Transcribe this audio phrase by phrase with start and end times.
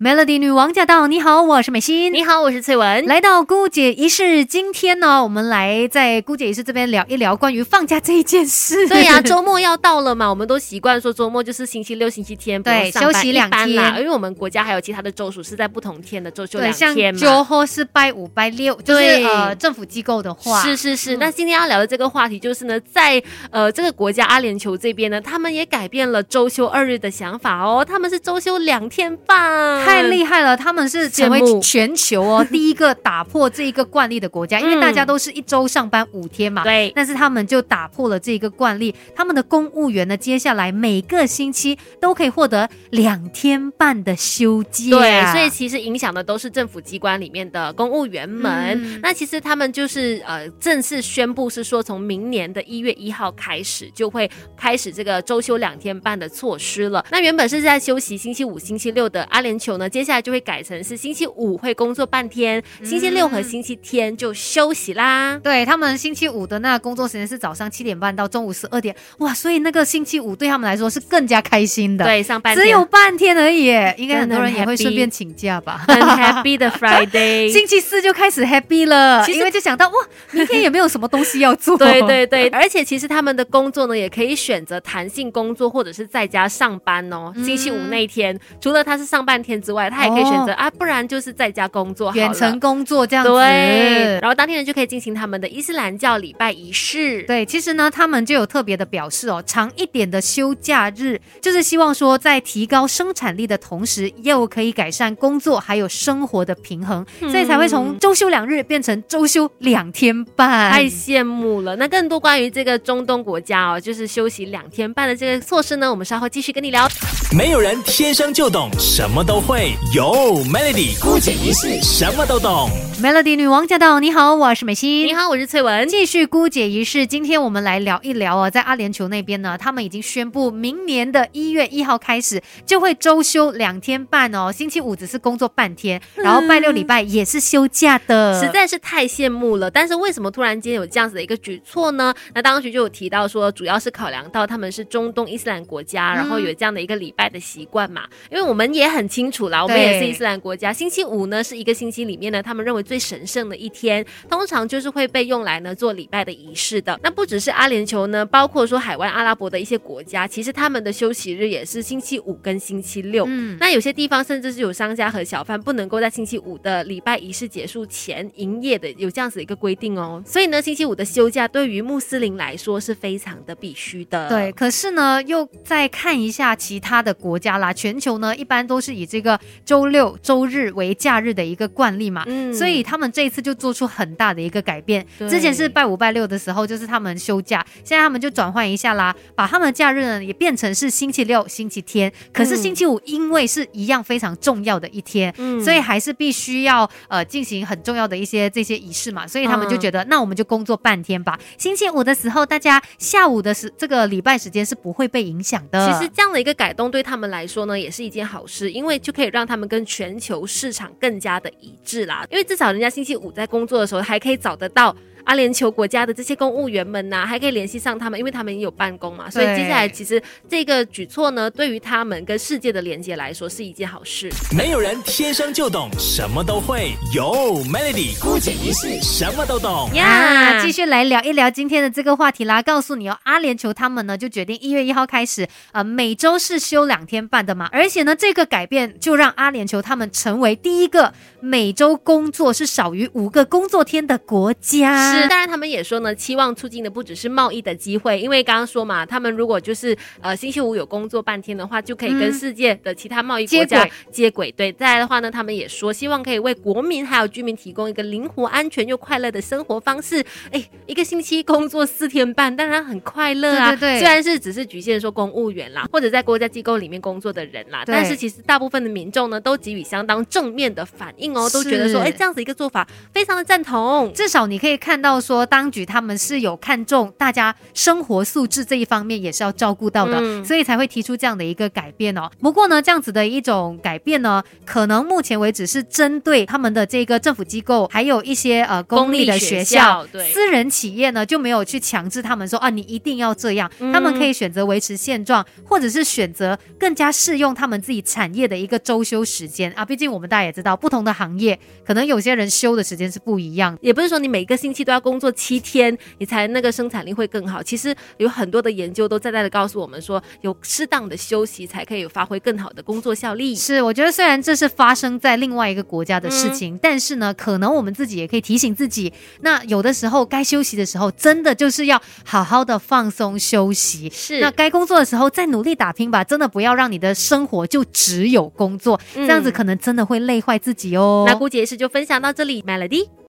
[0.00, 1.08] Melody 女王驾到！
[1.08, 2.14] 你好，我是美心。
[2.14, 3.04] 你好，我是翠文。
[3.06, 8.86] 来到姑姐仪式，今天呢，我们来在姑姐仪式这边聊一聊关于放假这一件事。
[8.86, 13.98] 对呀， 周末要到了嘛，我们都习惯说周末就是星期六、星期天，对，休息两天啦。
[13.98, 17.20] 因为我们国家还有其他的州属是在不同天的周休两天嘛。
[17.20, 20.62] 周后是拜五、拜六，就是呃政府机构的话。
[20.62, 21.16] 是是是。
[21.16, 23.20] 那今天要聊的这个话题就是呢，在
[23.50, 30.56] 呃这个国家阿联酋这边呢，他们也改变了周休二日的想法哦，他们是周休两天半，太厉害了。
[30.56, 36.62] 他们是成为全球哦 第一个打破这一个惯例的国家，因为大家都是一周上班五天嘛。
[36.62, 36.92] 对。
[36.94, 44.90] 但是他们就打破了这一个惯例，他们的公务员呢，接下来每个星期都可以获得两天半的休假。
[44.90, 49.00] 对，所以其实影响的都是政府机关里面的公务员们。
[49.00, 57.04] 那其实他们就是呃正式宣布是说，从明年的一月一号开始就会开始这个周休两天半的措施了。
[57.10, 60.58] 那原本是在休息星期五、星期六的阿联酋呢，接下来就会改。
[60.68, 65.38] 成是星期五会工作半天，星期六和星期天就休息啦。
[65.42, 72.04] 对他们星期五的那个工作时间是早上七点半到中午十二点，哇，所以那个星期五对他们来说是更加开心的。
[72.04, 75.84] 对，上班只有半天而已，应该很多人也会顺便请假吧。
[75.86, 79.94] 很 happy 的 Friday， 星期四就开始 happy 了，因为就想到哇，
[80.32, 81.78] 明天有没有什么东西要做？
[81.78, 87.32] 对对对，而且其实他们的工作呢，也可以选择弹性工作或者是在家上班哦。
[87.44, 90.52] 星期五那一天，除了他是上半天之外，他也可以选择。
[90.52, 93.30] 啊，不然就是在家工作，远程工作这样子。
[93.30, 97.22] 对，然后当天呢就可以进行他们的伊斯兰教礼拜仪式。
[97.24, 110.72] 对，其实呢，他们就有特别的表示哦，长一点的休假日，就是希望说在提高生产力的同时，又可以改善工作还有生活的平衡，所以才会从周休两日变成周休两天半。
[110.72, 111.76] 太羡慕了！
[111.76, 116.88] 那更多关于这个中东国家哦，就是休息两天半的这个措施呢，我们稍后继续跟你聊。
[117.36, 119.57] 没有人天生就懂什么都会
[119.94, 120.28] 有。
[120.44, 122.70] Melody 姑姐仪式什么都懂
[123.02, 123.98] ，Melody 女王驾到！
[124.00, 125.06] 你好，我是美心。
[125.06, 125.88] 你好，我是翠文。
[125.88, 139.70] 继续姑姐仪式，今天我们来聊一聊哦，在阿联酋那边呢，他们已经宣布，明年的一月一号开始就会周休两天半哦，星期五只是工作半天，然后拜六礼拜也是休假的，实在是太羡慕了。
[139.70, 142.14] 但是为什么突然间有这样子的一个举措呢？
[142.34, 148.02] 那当时就有提到说，主要是考量到他们是中东伊斯兰国家，然后有这样的一个礼拜的习惯嘛。
[148.30, 150.38] 因为我们也很清楚啦，我们也是伊斯兰。
[150.38, 156.98] 国家星期五呢是一个星期里面呢，他们认为最神圣的一天，通常就是会被用来呢做礼拜的仪式的。
[157.02, 163.24] 那不只是阿联酋呢，包括说海外阿拉伯的一些国家，其实他们的休息日也是星期五跟星期六。
[163.26, 170.22] 嗯，那有些地方甚至是有商家和小贩不能够在星期五的礼拜仪式结束前营业的，有这样子的一个规定哦。
[170.26, 174.28] 所以呢，星期五的休假对于穆斯林来说是非常的必须的。
[174.28, 180.16] 对，可是呢，又再看一下其他的国家啦，全球呢一般都是以这个周六。
[180.22, 185.04] 周日为假日的一个惯例嘛，所以他们这一次就做出很大的一个改变。
[185.28, 192.12] 之前是拜五拜六的时候，就是他们休假，现在他们就转换一下啦，把他们的假日呢也变成是星期六、星期天。
[192.32, 195.32] 可是星期五因为是一样非常重要的一天，
[195.62, 201.38] 所以还是必须要呃进行很重要的一些这些仪式嘛，所以他们就觉得那我们就工作半天吧。
[201.56, 205.90] 星期五的时候，大家下午的时这个礼拜时间是不会被影响的。
[205.90, 214.94] 其实这样的一个改动对他们来说呢，也是一件好事，因为就可以让他们跟全球市场更加的一致啦，因为至少人家星期五在工作的时候还可以找得到。
[215.28, 224.30] 阿联酋国家的这些公务员们呐，还可以联系上他们，因为他们也有办公嘛，所以接下来其实这个举措呢，对于他们跟世界的连接来说是一件好事。
[224.56, 230.62] 没有人天生就懂什么都会，有 Melody 姑姐一世什么都懂呀。
[230.64, 245.17] 继续来聊一聊今天的这个话题啦，告诉你哦，阿联酋他们呢就决定一月一号开始，呃，每周是休两天半的嘛，而且呢这个改变就让阿联酋他们成为第一个每周工作是少于五个工作天的国家。
[245.26, 254.52] 当然，他们也说呢，期望促进的不只是贸易的机会，因为刚刚说嘛，他们如果就是呃星期五有工作半天的话，就可以跟世界的其他贸易国家接轨。
[254.52, 260.24] 对，再来的话呢，他们也说希望可以为国民还有居民提供一个灵活、安全又快乐的生活方式。
[260.52, 263.70] 哎，一个星期工作四天半，当然很快乐啊。
[263.74, 263.98] 对对。
[263.98, 274.12] 虽然是只是局限说公务员啦，或者在国家机构里面工作的人啦，但是其实大部分的民众呢，都给予相当正面的反应哦，都觉得说，哎，这样子一个做法非常的赞同。
[274.14, 275.07] 至少你可以看到。
[275.08, 282.30] 到说，当局他们是有看重大家生活素质这一方面，也是要照顾到的，所以才会提出这样的一个改变哦。
[282.40, 290.30] 不过呢，这样子的一种改变呢，可能目前为止是针对他们的这个政府机构，还有一些呃公立的学校，对。
[290.30, 299.72] 私人企业呢就没有去强制他们说啊，你一定要这样，他们可以选择维持现状，或者是选择更加适用他们自己产业的一个周休时间。
[299.72, 299.86] 啊。
[299.86, 307.62] 毕竟我们大家也知道，不同的行业可能有些人休的时间是不一样，也不是说你每个星期都要工作七天，你才那个生产力会更好。
[307.62, 313.54] 其实有很多的研究都在在的告诉我们说，有适当的休息才可以发挥更好的工作效力。
[313.54, 324.10] 是，我觉得虽然这是发生在另外一个国家的事情，但是呢，可能我们自己也可以提醒自己，那有的时候该休息的时候，真的就是要好好的放松休息。
[324.10, 331.24] 是，那该工作的时候再努力打拼吧，真的不要让你的生活就只有工作，这样子可能真的会累坏自己哦。
[331.26, 333.08] 那姑姐是就分享到这里，Melody。